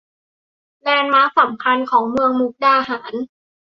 [0.81, 3.13] แลนด์มาร์คสำคัญของเมืองมุกดาหาร